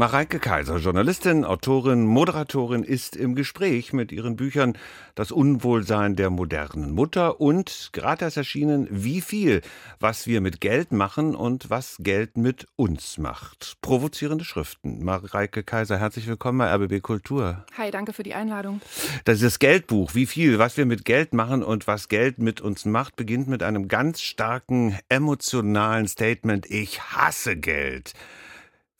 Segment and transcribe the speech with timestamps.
[0.00, 4.78] Mareike Kaiser, Journalistin, Autorin, Moderatorin, ist im Gespräch mit ihren Büchern
[5.14, 9.60] Das Unwohlsein der modernen Mutter und gerade erst erschienen Wie viel,
[9.98, 13.76] was wir mit Geld machen und was Geld mit uns macht.
[13.82, 15.04] Provozierende Schriften.
[15.04, 17.66] Mareike Kaiser, herzlich willkommen bei RBB Kultur.
[17.76, 18.80] Hi, danke für die Einladung.
[19.26, 20.14] Das ist das Geldbuch.
[20.14, 23.62] Wie viel, was wir mit Geld machen und was Geld mit uns macht, beginnt mit
[23.62, 26.64] einem ganz starken emotionalen Statement.
[26.70, 28.14] Ich hasse Geld.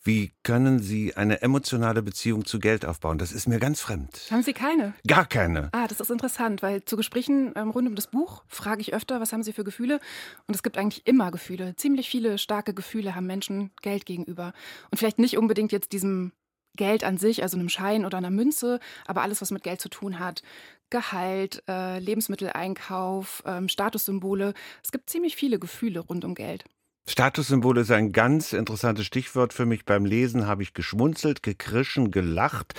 [0.02, 3.18] Wie können Sie eine emotionale Beziehung zu Geld aufbauen?
[3.18, 4.28] Das ist mir ganz fremd.
[4.30, 4.94] Haben Sie keine?
[5.06, 5.68] Gar keine.
[5.72, 9.20] Ah, das ist interessant, weil zu Gesprächen ähm, rund um das Buch frage ich öfter,
[9.20, 10.00] was haben Sie für Gefühle?
[10.46, 11.76] Und es gibt eigentlich immer Gefühle.
[11.76, 14.54] Ziemlich viele starke Gefühle haben Menschen Geld gegenüber.
[14.90, 16.32] Und vielleicht nicht unbedingt jetzt diesem
[16.76, 19.90] Geld an sich, also einem Schein oder einer Münze, aber alles, was mit Geld zu
[19.90, 20.42] tun hat.
[20.88, 24.54] Gehalt, äh, Lebensmitteleinkauf, ähm, Statussymbole.
[24.82, 26.64] Es gibt ziemlich viele Gefühle rund um Geld.
[27.10, 29.84] Statussymbol ist ein ganz interessantes Stichwort für mich.
[29.84, 32.74] Beim Lesen habe ich geschmunzelt, gekrischen, gelacht,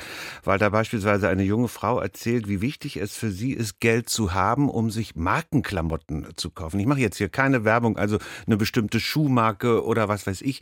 [0.45, 4.33] weil da beispielsweise eine junge Frau erzählt, wie wichtig es für sie ist, Geld zu
[4.33, 6.79] haben, um sich Markenklamotten zu kaufen.
[6.79, 10.61] Ich mache jetzt hier keine Werbung, also eine bestimmte Schuhmarke oder was weiß ich.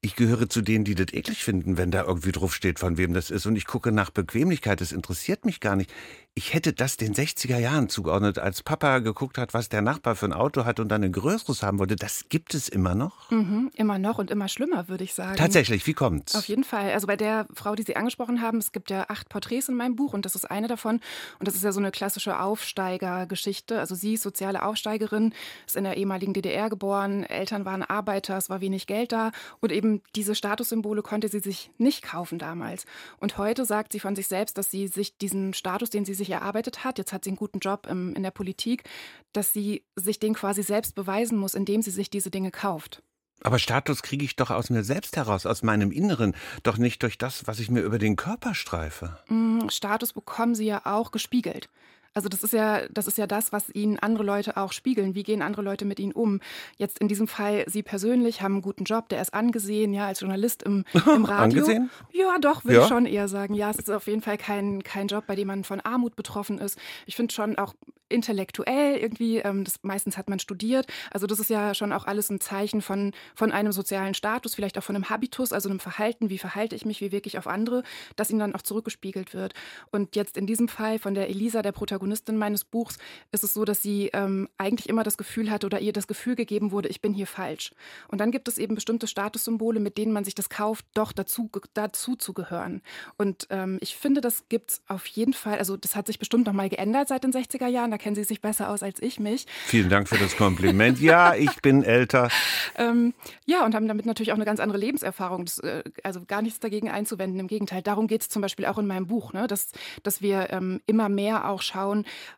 [0.00, 3.14] Ich gehöre zu denen, die das eklig finden, wenn da irgendwie drauf steht, von wem
[3.14, 3.46] das ist.
[3.46, 4.80] Und ich gucke nach Bequemlichkeit.
[4.80, 5.92] Das interessiert mich gar nicht.
[6.38, 10.26] Ich hätte das den 60er Jahren zugeordnet, als Papa geguckt hat, was der Nachbar für
[10.26, 11.96] ein Auto hat und dann ein größeres haben wollte.
[11.96, 13.28] Das gibt es immer noch?
[13.32, 15.36] Mhm, immer noch und immer schlimmer, würde ich sagen.
[15.36, 16.36] Tatsächlich, wie kommt's?
[16.36, 16.92] Auf jeden Fall.
[16.92, 19.96] Also bei der Frau, die Sie angesprochen haben, es gibt ja acht Porträts in meinem
[19.96, 21.00] Buch und das ist eine davon.
[21.40, 23.80] Und das ist ja so eine klassische Aufsteigergeschichte.
[23.80, 25.34] Also sie ist soziale Aufsteigerin,
[25.66, 29.72] ist in der ehemaligen DDR geboren, Eltern waren Arbeiter, es war wenig Geld da und
[29.72, 32.86] eben diese Statussymbole konnte sie sich nicht kaufen damals.
[33.18, 36.27] Und heute sagt sie von sich selbst, dass sie sich diesen Status, den sie sich
[36.28, 38.84] sich erarbeitet hat, jetzt hat sie einen guten Job im, in der Politik,
[39.32, 43.02] dass sie sich den quasi selbst beweisen muss, indem sie sich diese Dinge kauft.
[43.40, 46.34] Aber Status kriege ich doch aus mir selbst heraus, aus meinem Inneren,
[46.64, 49.18] doch nicht durch das, was ich mir über den Körper streife.
[49.28, 51.68] Mm, Status bekommen sie ja auch gespiegelt.
[52.14, 55.14] Also das ist ja, das ist ja das, was ihnen andere Leute auch spiegeln.
[55.14, 56.40] Wie gehen andere Leute mit ihnen um?
[56.76, 60.20] Jetzt in diesem Fall, Sie persönlich haben einen guten Job, der ist angesehen, ja, als
[60.20, 61.60] Journalist im, im Radio.
[61.60, 61.90] angesehen?
[62.12, 62.82] Ja, doch, würde ja.
[62.82, 63.54] ich schon eher sagen.
[63.54, 66.58] Ja, es ist auf jeden Fall kein, kein Job, bei dem man von Armut betroffen
[66.58, 66.78] ist.
[67.06, 67.74] Ich finde schon auch
[68.08, 70.86] intellektuell irgendwie, ähm, das meistens hat man studiert.
[71.10, 74.78] Also das ist ja schon auch alles ein Zeichen von, von einem sozialen Status, vielleicht
[74.78, 77.46] auch von einem Habitus, also einem Verhalten, wie verhalte ich mich, wie wirke ich auf
[77.46, 77.82] andere,
[78.16, 79.54] das ihnen dann auch zurückgespiegelt wird.
[79.90, 81.97] Und jetzt in diesem Fall von der Elisa, der Protagonistin
[82.32, 82.98] meines Buchs,
[83.32, 86.34] ist es so, dass sie ähm, eigentlich immer das Gefühl hatte oder ihr das Gefühl
[86.34, 87.72] gegeben wurde, ich bin hier falsch.
[88.08, 91.50] Und dann gibt es eben bestimmte Statussymbole, mit denen man sich das kauft, doch dazu,
[91.74, 92.82] dazu zu gehören.
[93.16, 96.46] Und ähm, ich finde, das gibt es auf jeden Fall, also das hat sich bestimmt
[96.46, 99.46] nochmal geändert seit den 60er Jahren kennen Sie sich besser aus als ich mich.
[99.66, 101.00] Vielen Dank für das Kompliment.
[101.00, 102.28] Ja, ich bin älter.
[102.76, 105.44] ähm, ja, und haben damit natürlich auch eine ganz andere Lebenserfahrung.
[105.44, 107.40] Das, äh, also gar nichts dagegen einzuwenden.
[107.40, 109.46] Im Gegenteil, darum geht es zum Beispiel auch in meinem Buch, ne?
[109.46, 109.68] dass,
[110.02, 111.87] dass wir ähm, immer mehr auch schauen,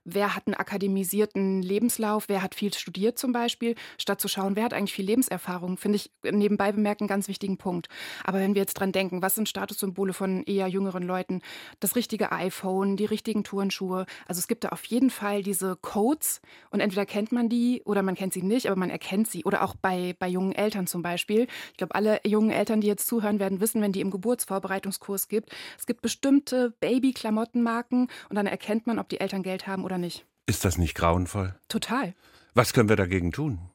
[0.05, 4.65] wer hat einen akademisierten Lebenslauf, wer hat viel studiert zum Beispiel, statt zu schauen, wer
[4.65, 5.77] hat eigentlich viel Lebenserfahrung.
[5.77, 7.89] Finde ich nebenbei bemerkt einen ganz wichtigen Punkt.
[8.25, 11.43] Aber wenn wir jetzt dran denken, was sind Statussymbole von eher jüngeren Leuten?
[11.81, 14.07] Das richtige iPhone, die richtigen Turnschuhe.
[14.27, 16.41] Also es gibt da auf jeden Fall die diese Codes
[16.71, 19.43] und entweder kennt man die oder man kennt sie nicht, aber man erkennt sie.
[19.45, 21.49] Oder auch bei, bei jungen Eltern zum Beispiel.
[21.73, 25.51] Ich glaube, alle jungen Eltern, die jetzt zuhören, werden wissen, wenn die im Geburtsvorbereitungskurs gibt,
[25.77, 30.27] es gibt bestimmte Baby-Klamottenmarken und dann erkennt man, ob die Eltern Geld haben oder nicht.
[30.47, 31.55] Ist das nicht grauenvoll?
[31.69, 32.15] Total.
[32.55, 33.71] Was können wir dagegen tun?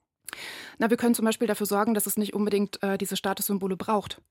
[0.78, 4.22] Na, wir können zum Beispiel dafür sorgen, dass es nicht unbedingt äh, diese Statussymbole braucht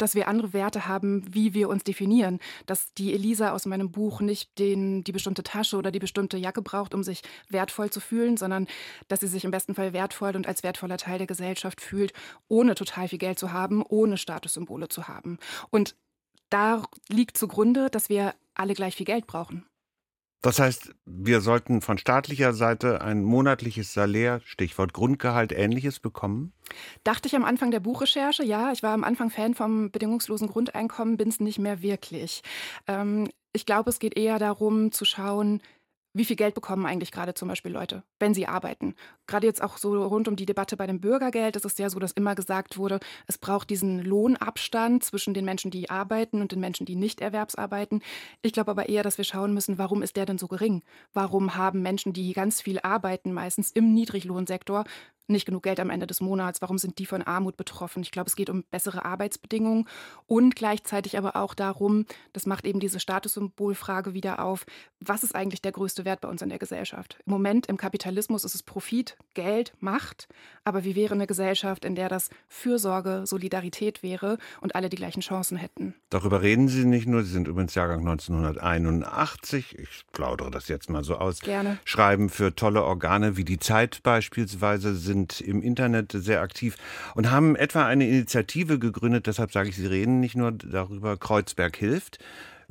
[0.00, 2.38] dass wir andere Werte haben, wie wir uns definieren.
[2.66, 6.62] Dass die Elisa aus meinem Buch nicht den, die bestimmte Tasche oder die bestimmte Jacke
[6.62, 8.66] braucht, um sich wertvoll zu fühlen, sondern
[9.08, 12.12] dass sie sich im besten Fall wertvoll und als wertvoller Teil der Gesellschaft fühlt,
[12.48, 15.38] ohne total viel Geld zu haben, ohne Statussymbole zu haben.
[15.70, 15.94] Und
[16.48, 19.66] da liegt zugrunde, dass wir alle gleich viel Geld brauchen.
[20.42, 26.54] Das heißt, wir sollten von staatlicher Seite ein monatliches Salär, Stichwort Grundgehalt, ähnliches bekommen?
[27.04, 28.72] Dachte ich am Anfang der Buchrecherche, ja.
[28.72, 32.42] Ich war am Anfang Fan vom bedingungslosen Grundeinkommen, bin es nicht mehr wirklich.
[32.86, 35.60] Ähm, ich glaube, es geht eher darum zu schauen,
[36.12, 38.94] wie viel Geld bekommen eigentlich gerade zum Beispiel Leute, wenn sie arbeiten?
[39.26, 41.98] Gerade jetzt auch so rund um die Debatte bei dem Bürgergeld ist es ja so,
[41.98, 46.60] dass immer gesagt wurde, es braucht diesen Lohnabstand zwischen den Menschen, die arbeiten und den
[46.60, 48.02] Menschen, die nicht erwerbsarbeiten.
[48.42, 50.82] Ich glaube aber eher, dass wir schauen müssen, warum ist der denn so gering?
[51.12, 54.84] Warum haben Menschen, die ganz viel arbeiten, meistens im Niedriglohnsektor,
[55.30, 56.60] nicht genug Geld am Ende des Monats?
[56.60, 58.02] Warum sind die von Armut betroffen?
[58.02, 59.88] Ich glaube, es geht um bessere Arbeitsbedingungen
[60.26, 64.66] und gleichzeitig aber auch darum, das macht eben diese Statussymbolfrage wieder auf,
[64.98, 67.18] was ist eigentlich der größte höchste Wert bei uns in der Gesellschaft.
[67.26, 70.28] Im Moment im Kapitalismus ist es Profit, Geld, Macht.
[70.64, 75.20] Aber wie wäre eine Gesellschaft, in der das Fürsorge, Solidarität wäre und alle die gleichen
[75.20, 75.94] Chancen hätten?
[76.10, 77.22] Darüber reden Sie nicht nur.
[77.22, 79.78] Sie sind übrigens Jahrgang 1981.
[79.78, 81.40] Ich plaudere das jetzt mal so aus.
[81.40, 81.78] Gerne.
[81.84, 86.76] Schreiben für tolle Organe wie die Zeit beispielsweise, sind im Internet sehr aktiv
[87.14, 89.26] und haben etwa eine Initiative gegründet.
[89.26, 91.16] Deshalb sage ich, Sie reden nicht nur darüber.
[91.16, 92.18] Kreuzberg hilft.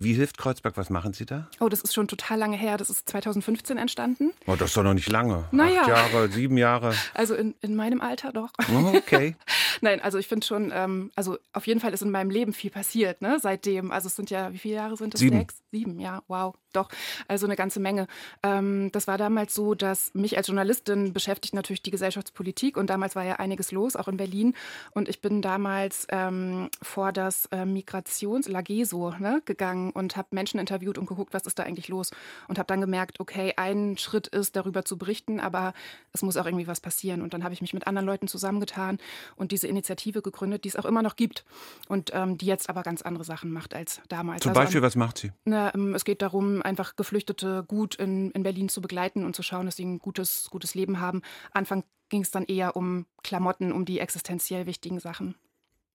[0.02, 0.78] Wie hilft Kreuzberg?
[0.78, 1.50] Was machen Sie da?
[1.60, 2.78] Oh, das ist schon total lange her.
[2.78, 4.32] Das ist 2015 entstanden.
[4.48, 5.44] Oh, das ist doch noch nicht lange.
[5.52, 5.82] Naja.
[5.82, 6.94] Acht Jahre, sieben Jahre.
[7.14, 8.52] Also in, in meinem Alter doch.
[8.72, 9.36] Oh, okay.
[9.82, 12.72] Nein, also ich finde schon, ähm, also auf jeden Fall ist in meinem Leben viel
[12.72, 13.40] passiert, ne?
[13.40, 13.92] Seitdem.
[13.92, 15.20] Also es sind ja, wie viele Jahre sind es?
[15.20, 15.38] Sieben.
[15.38, 15.62] Sechs?
[15.72, 16.56] Sieben, ja, wow.
[16.72, 16.90] Doch,
[17.28, 18.08] also eine ganze Menge.
[18.44, 23.16] Ähm, das war damals so, dass mich als Journalistin beschäftigt natürlich die Gesellschaftspolitik und damals
[23.16, 24.54] war ja einiges los, auch in Berlin.
[24.92, 30.60] Und ich bin damals ähm, vor das äh, Migrations Lageso ne, gegangen und habe Menschen
[30.60, 32.12] interviewt und geguckt, was ist da eigentlich los.
[32.48, 35.74] Und habe dann gemerkt, okay, ein Schritt ist, darüber zu berichten, aber
[36.14, 37.24] es muss auch irgendwie was passieren.
[37.24, 39.00] Und dann habe ich mich mit anderen Leuten zusammengetan
[39.36, 41.46] und diese Initiative gegründet, die es auch immer noch gibt
[41.88, 44.42] und ähm, die jetzt aber ganz andere Sachen macht als damals.
[44.44, 45.32] Zum Also, Beispiel, was macht sie?
[45.46, 49.44] na, ähm, es geht darum, einfach Geflüchtete gut in, in Berlin zu begleiten und zu
[49.44, 51.22] schauen, dass sie ein gutes, gutes Leben haben.
[51.52, 55.36] Anfang ging es dann eher um Klamotten, um die existenziell wichtigen Sachen.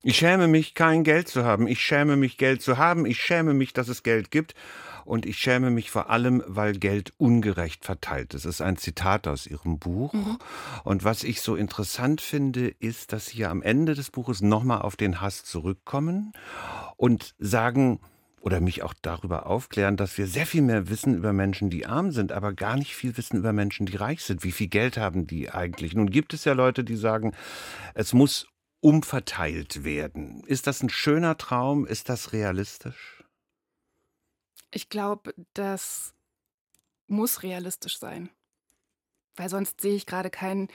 [0.07, 1.67] Ich schäme mich, kein Geld zu haben.
[1.67, 3.07] Ich schäme mich, Geld zu haben.
[3.07, 4.55] Ich schäme mich, dass es Geld gibt.
[5.07, 8.45] Und ich schäme mich vor allem, weil Geld ungerecht verteilt ist.
[8.45, 10.13] Das ist ein Zitat aus Ihrem Buch.
[10.85, 14.83] Und was ich so interessant finde, ist, dass Sie ja am Ende des Buches nochmal
[14.83, 16.35] auf den Hass zurückkommen
[16.99, 17.99] und sagen,
[18.41, 22.11] oder mich auch darüber aufklären, dass wir sehr viel mehr wissen über Menschen, die arm
[22.11, 24.45] sind, aber gar nicht viel wissen über Menschen, die reich sind.
[24.45, 25.95] Wie viel Geld haben die eigentlich?
[25.95, 27.33] Nun gibt es ja Leute, die sagen,
[27.95, 28.49] es muss
[28.85, 30.45] umverteilt werden.
[30.45, 31.87] Ist das ein schöner Traum?
[31.87, 33.25] Ist das realistisch?
[34.71, 36.13] Ich glaube, das
[37.07, 38.29] muss realistisch sein.
[39.37, 40.69] Weil sonst sehe ich gerade kein,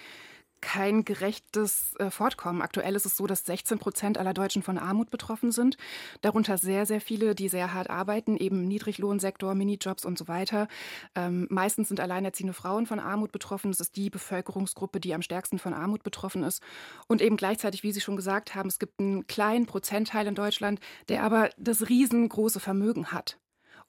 [0.62, 2.62] kein gerechtes äh, Fortkommen.
[2.62, 5.78] Aktuell ist es so, dass 16 Prozent aller Deutschen von Armut betroffen sind.
[6.22, 10.68] Darunter sehr, sehr viele, die sehr hart arbeiten, eben Niedriglohnsektor, Minijobs und so weiter.
[11.16, 13.72] Ähm, meistens sind alleinerziehende Frauen von Armut betroffen.
[13.72, 16.62] Das ist die Bevölkerungsgruppe, die am stärksten von Armut betroffen ist.
[17.08, 20.80] Und eben gleichzeitig, wie Sie schon gesagt haben, es gibt einen kleinen Prozentteil in Deutschland,
[21.08, 23.38] der aber das riesengroße Vermögen hat.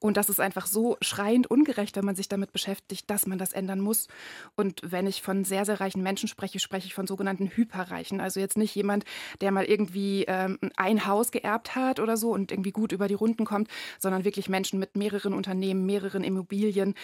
[0.01, 3.53] Und das ist einfach so schreiend ungerecht, wenn man sich damit beschäftigt, dass man das
[3.53, 4.09] ändern muss.
[4.57, 8.21] Und wenn ich von sehr, sehr reichen Menschen spreche, spreche ich von sogenannten Hyperreichen.
[8.21, 9.05] Also jetzt nicht jemand,
[9.41, 13.15] der mal irgendwie ähm, ein Haus geerbt hat oder so und irgendwie gut über die
[13.15, 13.69] Runden kommt,
[13.99, 16.95] sondern wirklich Menschen mit mehreren Unternehmen, mehreren Immobilien,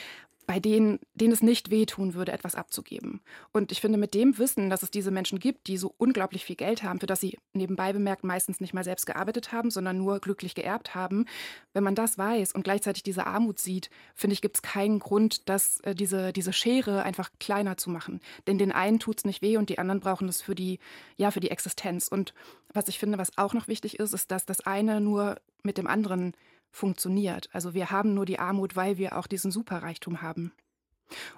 [0.46, 3.20] bei denen, denen es nicht wehtun würde, etwas abzugeben.
[3.52, 6.56] Und ich finde, mit dem Wissen, dass es diese Menschen gibt, die so unglaublich viel
[6.56, 10.20] Geld haben, für das sie nebenbei bemerkt meistens nicht mal selbst gearbeitet haben, sondern nur
[10.20, 11.26] glücklich geerbt haben,
[11.72, 15.48] wenn man das weiß und gleichzeitig diese Armut sieht, finde ich, gibt es keinen Grund,
[15.48, 18.20] dass äh, diese, diese Schere einfach kleiner zu machen.
[18.46, 20.78] Denn den einen tut es nicht weh und die anderen brauchen es für die,
[21.16, 22.06] ja, für die Existenz.
[22.08, 22.34] Und
[22.72, 25.88] was ich finde, was auch noch wichtig ist, ist, dass das eine nur mit dem
[25.88, 26.34] anderen
[26.70, 27.48] funktioniert.
[27.52, 30.52] Also wir haben nur die Armut, weil wir auch diesen Superreichtum haben.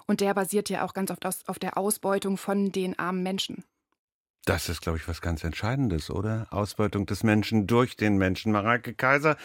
[0.07, 3.63] Und der basiert ja auch ganz oft aus, auf der Ausbeutung von den armen Menschen.
[4.45, 6.47] Das ist, glaube ich, was ganz Entscheidendes, oder?
[6.49, 8.51] Ausbeutung des Menschen durch den Menschen.
[8.51, 9.37] Mareike Kaiser,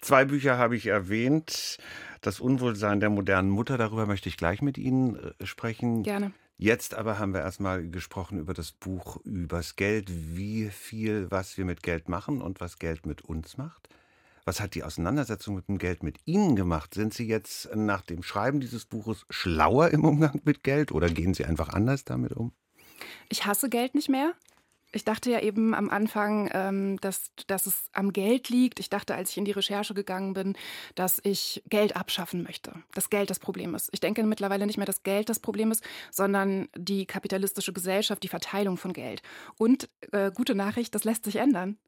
[0.00, 1.78] zwei Bücher habe ich erwähnt.
[2.20, 6.04] Das Unwohlsein der modernen Mutter, darüber möchte ich gleich mit Ihnen äh, sprechen.
[6.04, 6.32] Gerne.
[6.58, 11.64] Jetzt aber haben wir erstmal gesprochen über das Buch übers Geld, wie viel, was wir
[11.64, 13.88] mit Geld machen und was Geld mit uns macht.
[14.44, 16.94] Was hat die Auseinandersetzung mit dem Geld mit Ihnen gemacht?
[16.94, 21.32] Sind Sie jetzt nach dem Schreiben dieses Buches schlauer im Umgang mit Geld oder gehen
[21.32, 22.52] Sie einfach anders damit um?
[23.28, 24.34] Ich hasse Geld nicht mehr.
[24.94, 28.78] Ich dachte ja eben am Anfang, ähm, dass, dass es am Geld liegt.
[28.78, 30.54] Ich dachte, als ich in die Recherche gegangen bin,
[30.96, 32.74] dass ich Geld abschaffen möchte.
[32.94, 33.88] Dass Geld das Problem ist.
[33.92, 38.28] Ich denke mittlerweile nicht mehr, dass Geld das Problem ist, sondern die kapitalistische Gesellschaft, die
[38.28, 39.22] Verteilung von Geld.
[39.56, 41.78] Und äh, gute Nachricht, das lässt sich ändern.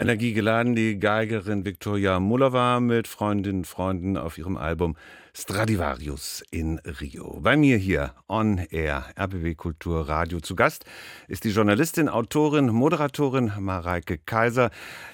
[0.00, 4.96] Energiegeladen die Geigerin Viktoria Mulova mit Freundinnen und Freunden auf ihrem Album
[5.34, 7.38] Stradivarius in Rio.
[7.42, 10.86] Bei mir hier on Air, RBB Kultur Radio zu Gast
[11.28, 14.70] ist die Journalistin, Autorin, Moderatorin Mareike Kaiser.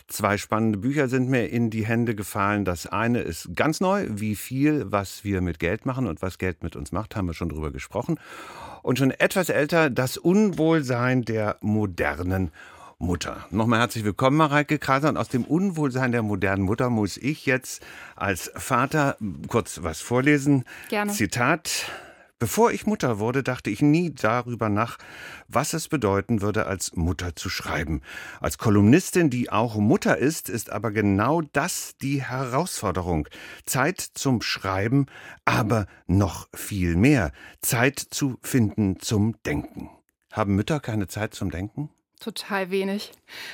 [0.07, 2.65] Zwei spannende Bücher sind mir in die Hände gefallen.
[2.65, 6.63] Das eine ist ganz neu, wie viel, was wir mit Geld machen und was Geld
[6.63, 8.21] mit uns macht, haben wir schon drüber gesprochen.
[8.83, 12.53] Und schon etwas älter, das Unwohlsein der modernen
[12.99, 13.47] Mutter.
[13.51, 15.11] Nochmal herzlich willkommen, Mareike Kaiser.
[15.11, 17.85] Und aus dem Unwohlsein der modernen Mutter muss ich jetzt
[18.15, 20.65] als Vater kurz was vorlesen.
[20.89, 21.13] Gerne.
[21.13, 21.91] Zitat.
[22.39, 24.99] Bevor ich Mutter wurde, dachte ich nie darüber nach,
[25.49, 28.03] was es bedeuten würde, als Mutter zu schreiben.
[28.41, 33.27] Als Kolumnistin, die auch Mutter ist, ist aber genau das die Herausforderung.
[33.65, 35.07] Zeit zum Schreiben,
[35.47, 37.33] aber noch viel mehr.
[37.63, 39.89] Zeit zu finden zum Denken.
[40.31, 41.89] Haben Mütter keine Zeit zum Denken?
[42.19, 43.13] Total wenig.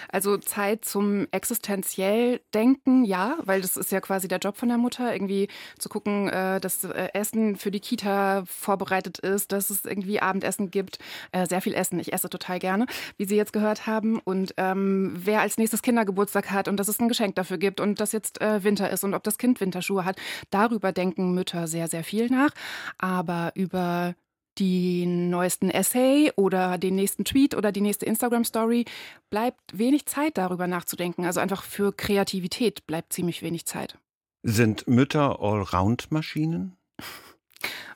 [0.08, 4.78] Also Zeit zum existenziell Denken, ja, weil das ist ja quasi der Job von der
[4.78, 9.84] Mutter, irgendwie zu gucken, äh, dass äh, Essen für die Kita vorbereitet ist, dass es
[9.84, 10.98] irgendwie Abendessen gibt,
[11.32, 11.98] äh, sehr viel Essen.
[11.98, 14.20] Ich esse total gerne, wie Sie jetzt gehört haben.
[14.20, 17.98] Und ähm, wer als nächstes Kindergeburtstag hat und dass es ein Geschenk dafür gibt und
[17.98, 20.16] dass jetzt äh, Winter ist und ob das Kind Winterschuhe hat,
[20.50, 22.50] darüber denken Mütter sehr, sehr viel nach.
[22.98, 24.14] Aber über
[24.58, 28.84] den neuesten Essay oder den nächsten Tweet oder die nächste Instagram-Story,
[29.30, 31.24] bleibt wenig Zeit darüber nachzudenken.
[31.24, 33.98] Also einfach für Kreativität bleibt ziemlich wenig Zeit.
[34.42, 36.76] Sind Mütter Allround-Maschinen?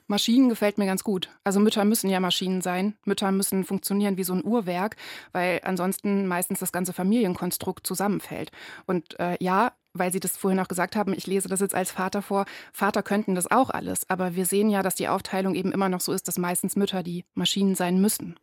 [0.07, 1.29] Maschinen gefällt mir ganz gut.
[1.43, 2.95] Also Mütter müssen ja Maschinen sein.
[3.03, 4.95] Mütter müssen funktionieren wie so ein Uhrwerk,
[5.33, 8.51] weil ansonsten meistens das ganze Familienkonstrukt zusammenfällt.
[8.85, 11.91] Und äh, ja, weil Sie das vorhin auch gesagt haben, ich lese das jetzt als
[11.91, 15.71] Vater vor, Vater könnten das auch alles, aber wir sehen ja, dass die Aufteilung eben
[15.71, 18.39] immer noch so ist, dass meistens Mütter die Maschinen sein müssen.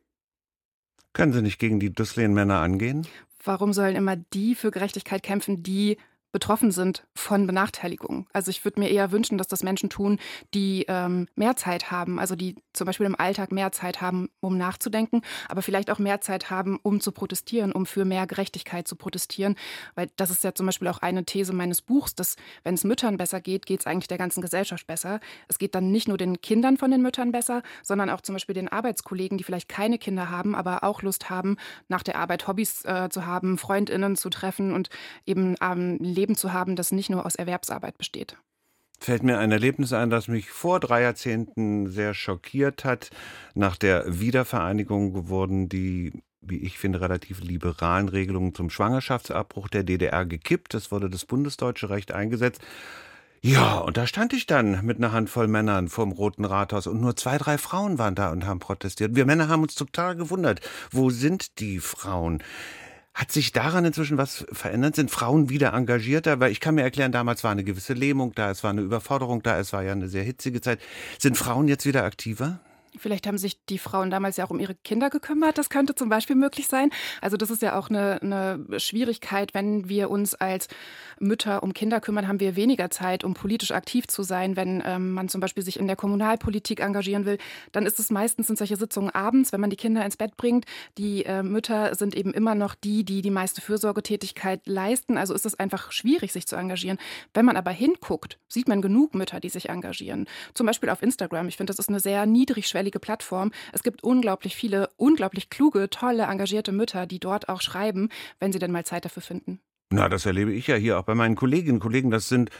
[1.12, 3.06] Können Sie nicht gegen die Dusselian-Männer angehen?
[3.44, 5.99] Warum sollen immer die für Gerechtigkeit kämpfen, die
[6.35, 8.26] betroffen sind von Benachteiligungen.
[8.33, 10.19] Also ich würde mir eher wünschen, dass das Menschen tun,
[10.53, 14.59] die ähm, mehr Zeit haben, also die zum Beispiel im Alltag mehr Zeit haben, um
[14.59, 18.97] nachzudenken, aber vielleicht auch mehr Zeit haben, um zu protestieren, um für mehr Gerechtigkeit zu
[18.97, 19.55] protestieren.
[19.95, 23.17] Weil das ist ja zum Beispiel auch eine These meines Buchs, dass wenn es Müttern
[23.17, 25.21] besser geht, geht es eigentlich der ganzen Gesellschaft besser.
[25.47, 28.57] Es geht dann nicht nur den Kindern von den Müttern besser, sondern auch zum Beispiel
[28.57, 32.85] den Arbeitskollegen, die vielleicht keine Kinder haben, aber auch Lust haben, nach der Arbeit Hobbys
[32.87, 34.88] äh, zu haben, Freundinnen zu treffen und
[35.26, 38.37] eben ähm, Leben zu haben, das nicht nur aus Erwerbsarbeit besteht.
[38.99, 43.11] Fällt mir ein Erlebnis ein, das mich vor drei Jahrzehnten sehr schockiert hat.
[43.54, 46.12] Nach der Wiedervereinigung wurden die
[46.47, 50.75] wie ich finde, relativ liberalen Regelungen zum Schwangerschaftsabbruch der DDR gekippt.
[50.75, 52.61] Es wurde das bundesdeutsche Recht eingesetzt.
[53.40, 57.14] Ja, und da stand ich dann mit einer Handvoll Männern vorm Roten Rathaus und nur
[57.14, 59.14] zwei, drei Frauen waren da und haben protestiert.
[59.16, 60.62] Wir Männer haben uns total gewundert.
[60.90, 62.43] Wo sind die Frauen?
[63.14, 64.97] Hat sich daran inzwischen was verändert?
[64.97, 66.40] Sind Frauen wieder engagierter?
[66.40, 69.40] Weil ich kann mir erklären, damals war eine gewisse Lähmung da, es war eine Überforderung
[69.40, 70.80] da, es war ja eine sehr hitzige Zeit.
[71.18, 72.59] Sind Frauen jetzt wieder aktiver?
[72.96, 75.58] Vielleicht haben sich die Frauen damals ja auch um ihre Kinder gekümmert.
[75.58, 76.90] Das könnte zum Beispiel möglich sein.
[77.20, 80.68] Also das ist ja auch eine, eine, Schwierigkeit, wenn wir uns als
[81.18, 84.56] Mütter um Kinder kümmern, haben wir weniger Zeit, um politisch aktiv zu sein.
[84.56, 87.38] Wenn ähm, man zum Beispiel sich in der Kommunalpolitik engagieren will,
[87.72, 90.64] dann ist es meistens in solche Sitzungen abends, wenn man die Kinder ins Bett bringt.
[90.98, 95.18] Die äh, Mütter sind eben immer noch die, die die meiste Fürsorgetätigkeit leisten.
[95.18, 96.98] Also ist es einfach schwierig, sich zu engagieren.
[97.32, 100.26] Wenn man aber hinguckt, sieht man genug Mütter, die sich engagieren.
[100.54, 101.48] Zum Beispiel auf Instagram.
[101.48, 103.50] Ich finde, das ist eine sehr niedrigschwellige niedrigschwellige Plattform.
[103.73, 108.59] Es gibt unglaublich viele, unglaublich kluge, tolle, engagierte Mütter, die dort auch schreiben, wenn sie
[108.59, 109.61] denn mal Zeit dafür finden.
[109.94, 112.10] Na, das erlebe ich ja hier auch bei meinen Kolleginnen und Kollegen.
[112.10, 112.50] Das sind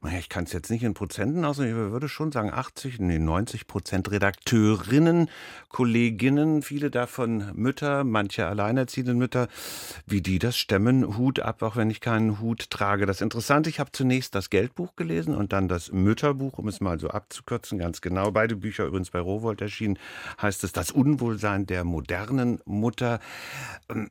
[0.00, 3.18] naja, ich kann es jetzt nicht in Prozenten aus, ich würde schon sagen 80, nee,
[3.18, 5.30] 90 Prozent Redakteurinnen,
[5.70, 9.48] Kolleginnen, viele davon Mütter, manche alleinerziehende Mütter,
[10.06, 13.06] wie die das stemmen, Hut ab, auch wenn ich keinen Hut trage.
[13.06, 17.00] Das Interessante, ich habe zunächst das Geldbuch gelesen und dann das Mütterbuch, um es mal
[17.00, 18.30] so abzukürzen, ganz genau.
[18.30, 19.98] Beide Bücher übrigens bei Rowold erschienen,
[20.40, 23.20] heißt es Das Unwohlsein der modernen Mutter.
[23.88, 24.10] Ähm,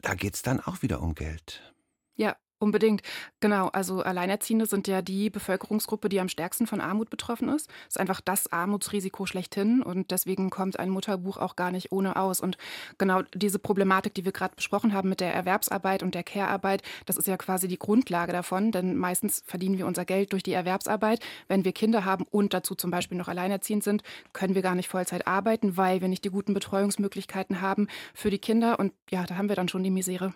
[0.00, 1.73] da geht es dann auch wieder um Geld.
[2.16, 3.02] Ja, Unbedingt,
[3.40, 3.68] genau.
[3.68, 7.68] Also Alleinerziehende sind ja die Bevölkerungsgruppe, die am stärksten von Armut betroffen ist.
[7.88, 12.40] Ist einfach das Armutsrisiko schlechthin und deswegen kommt ein Mutterbuch auch gar nicht ohne aus.
[12.40, 12.56] Und
[12.96, 17.18] genau diese Problematik, die wir gerade besprochen haben mit der Erwerbsarbeit und der Care-Arbeit, das
[17.18, 21.20] ist ja quasi die Grundlage davon, denn meistens verdienen wir unser Geld durch die Erwerbsarbeit.
[21.48, 24.02] Wenn wir Kinder haben und dazu zum Beispiel noch alleinerziehend sind,
[24.32, 28.38] können wir gar nicht Vollzeit arbeiten, weil wir nicht die guten Betreuungsmöglichkeiten haben für die
[28.38, 30.32] Kinder und ja, da haben wir dann schon die Misere.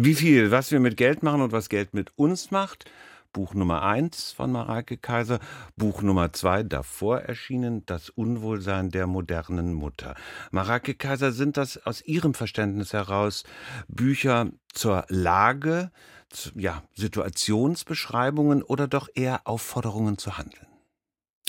[0.00, 2.88] Wie viel, was wir mit Geld machen und was Geld mit uns macht.
[3.32, 5.40] Buch Nummer 1 von Mareike Kaiser,
[5.74, 10.14] Buch Nummer 2 davor erschienen, Das Unwohlsein der modernen Mutter.
[10.52, 13.42] Mareike Kaiser, sind das aus Ihrem Verständnis heraus
[13.88, 15.90] Bücher zur Lage,
[16.54, 20.68] ja, Situationsbeschreibungen oder doch eher Aufforderungen zu handeln?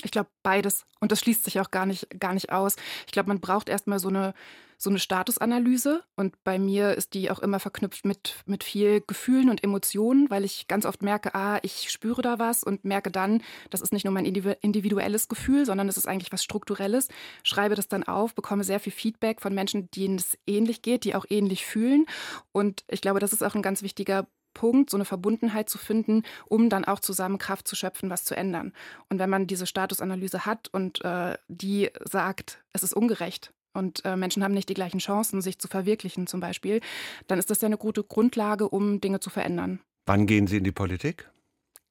[0.02, 2.74] Ich glaube beides und das schließt sich auch gar nicht gar nicht aus.
[3.06, 4.34] Ich glaube, man braucht erstmal so eine
[4.80, 9.50] so eine Statusanalyse und bei mir ist die auch immer verknüpft mit mit viel Gefühlen
[9.50, 13.42] und Emotionen, weil ich ganz oft merke, ah, ich spüre da was und merke dann,
[13.68, 17.08] das ist nicht nur mein individuelles Gefühl, sondern es ist eigentlich was strukturelles.
[17.42, 21.14] Schreibe das dann auf, bekomme sehr viel Feedback von Menschen, denen es ähnlich geht, die
[21.14, 22.06] auch ähnlich fühlen
[22.52, 26.22] und ich glaube, das ist auch ein ganz wichtiger Punkt, so eine Verbundenheit zu finden,
[26.46, 28.72] um dann auch zusammen Kraft zu schöpfen, was zu ändern.
[29.08, 34.16] Und wenn man diese Statusanalyse hat und äh, die sagt, es ist ungerecht und äh,
[34.16, 36.80] Menschen haben nicht die gleichen Chancen, sich zu verwirklichen zum Beispiel,
[37.26, 39.80] dann ist das ja eine gute Grundlage, um Dinge zu verändern.
[40.06, 41.30] Wann gehen Sie in die Politik?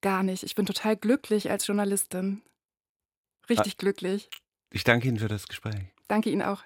[0.01, 0.43] Gar nicht.
[0.43, 2.41] Ich bin total glücklich als Journalistin.
[3.49, 4.29] Richtig ah, glücklich.
[4.71, 5.87] Ich danke Ihnen für das Gespräch.
[6.07, 6.63] Danke Ihnen auch.